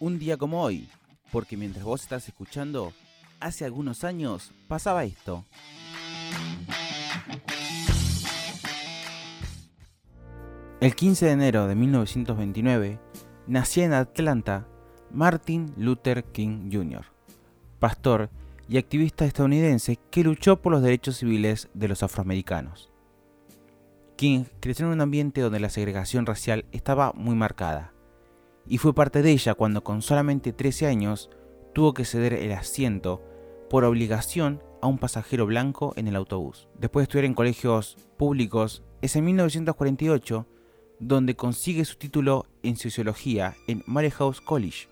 [0.00, 0.88] un día como hoy,
[1.30, 2.92] porque mientras vos estás escuchando,
[3.38, 5.44] hace algunos años pasaba esto.
[10.80, 12.98] El 15 de enero de 1929
[13.46, 14.66] nacía en Atlanta
[15.12, 17.04] Martin Luther King Jr.,
[17.78, 18.30] pastor
[18.68, 22.90] y activista estadounidense que luchó por los derechos civiles de los afroamericanos.
[24.16, 27.92] King creció en un ambiente donde la segregación racial estaba muy marcada,
[28.70, 31.28] y fue parte de ella cuando con solamente 13 años
[31.74, 33.20] tuvo que ceder el asiento
[33.68, 36.68] por obligación a un pasajero blanco en el autobús.
[36.78, 40.46] Después de estudiar en colegios públicos, es en 1948
[41.00, 44.86] donde consigue su título en sociología en House College,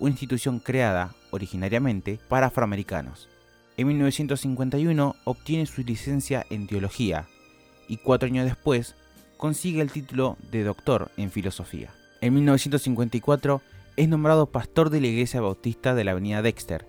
[0.00, 3.28] una institución creada originariamente para afroamericanos.
[3.76, 7.26] En 1951 obtiene su licencia en teología
[7.88, 8.94] y cuatro años después
[9.36, 11.92] consigue el título de doctor en filosofía.
[12.20, 13.62] En 1954
[13.96, 16.84] es nombrado pastor de la Iglesia Bautista de la Avenida Dexter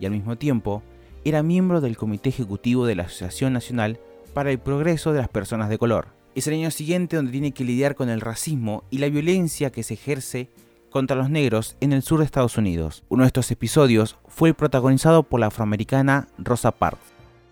[0.00, 0.82] y al mismo tiempo
[1.24, 3.98] era miembro del Comité Ejecutivo de la Asociación Nacional
[4.32, 6.08] para el Progreso de las Personas de Color.
[6.34, 9.82] Es el año siguiente donde tiene que lidiar con el racismo y la violencia que
[9.82, 10.48] se ejerce
[10.90, 13.04] contra los negros en el sur de Estados Unidos.
[13.10, 17.04] Uno de estos episodios fue protagonizado por la afroamericana Rosa Parks,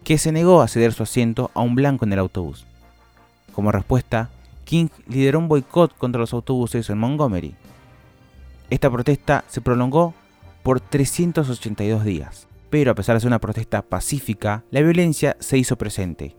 [0.03, 2.67] que se negó a ceder su asiento a un blanco en el autobús.
[3.53, 4.31] Como respuesta,
[4.65, 7.55] King lideró un boicot contra los autobuses en Montgomery.
[8.71, 10.15] Esta protesta se prolongó
[10.63, 15.77] por 382 días, pero a pesar de ser una protesta pacífica, la violencia se hizo
[15.77, 16.37] presente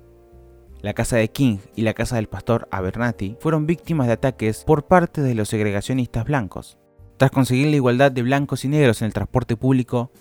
[0.83, 4.85] la casa de King y la casa del pastor Abernathy fueron víctimas de ataques por
[4.85, 6.77] parte de los segregacionistas blancos.
[7.15, 10.11] Tras conseguir la igualdad de blancos y negros en el transporte público,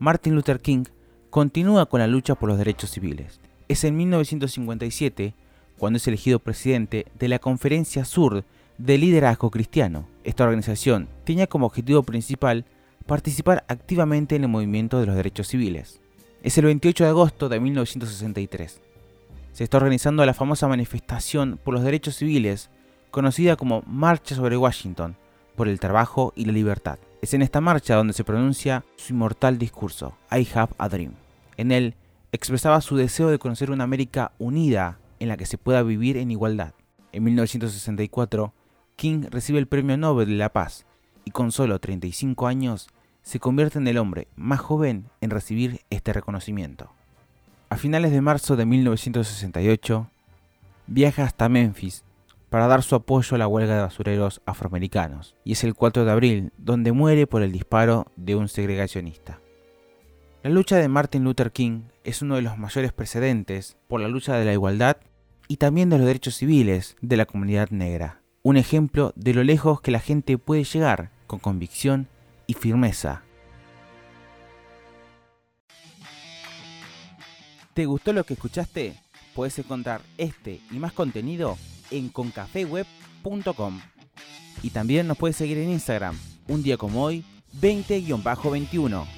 [0.00, 0.82] Martin Luther King
[1.30, 3.40] continúa con la lucha por los derechos civiles.
[3.68, 5.34] Es en 1957
[5.78, 8.44] cuando es elegido presidente de la Conferencia Sur
[8.76, 10.06] de Liderazgo Cristiano.
[10.24, 12.64] Esta organización tenía como objetivo principal
[13.06, 16.00] participar activamente en el movimiento de los derechos civiles.
[16.42, 18.82] Es el 28 de agosto de 1963
[19.58, 22.70] se está organizando la famosa manifestación por los derechos civiles,
[23.10, 25.16] conocida como Marcha sobre Washington,
[25.56, 27.00] por el trabajo y la libertad.
[27.22, 31.14] Es en esta marcha donde se pronuncia su inmortal discurso, I Have a Dream.
[31.56, 31.96] En él
[32.30, 36.30] expresaba su deseo de conocer una América unida en la que se pueda vivir en
[36.30, 36.74] igualdad.
[37.12, 38.52] En 1964,
[38.96, 40.86] King recibe el Premio Nobel de la Paz
[41.24, 42.88] y con solo 35 años
[43.22, 46.90] se convierte en el hombre más joven en recibir este reconocimiento.
[47.70, 50.10] A finales de marzo de 1968,
[50.86, 52.04] viaja hasta Memphis
[52.48, 56.10] para dar su apoyo a la huelga de basureros afroamericanos, y es el 4 de
[56.10, 59.40] abril donde muere por el disparo de un segregacionista.
[60.42, 64.36] La lucha de Martin Luther King es uno de los mayores precedentes por la lucha
[64.36, 64.96] de la igualdad
[65.48, 69.80] y también de los derechos civiles de la comunidad negra, un ejemplo de lo lejos
[69.80, 72.08] que la gente puede llegar con convicción
[72.46, 73.22] y firmeza
[77.78, 78.96] ¿Te gustó lo que escuchaste?
[79.36, 81.56] Puedes encontrar este y más contenido
[81.92, 83.80] en concafeweb.com.
[84.64, 87.24] Y también nos puedes seguir en Instagram, un día como hoy,
[87.60, 89.17] 20-21.